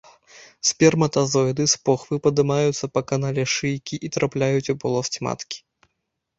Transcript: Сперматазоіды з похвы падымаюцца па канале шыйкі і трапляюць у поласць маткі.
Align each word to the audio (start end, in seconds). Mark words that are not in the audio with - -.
Сперматазоіды 0.69 1.63
з 1.73 1.81
похвы 1.89 2.15
падымаюцца 2.29 2.91
па 2.97 3.01
канале 3.13 3.47
шыйкі 3.59 4.03
і 4.09 4.15
трапляюць 4.19 4.71
у 4.77 4.79
поласць 4.85 5.15
маткі. 5.29 5.57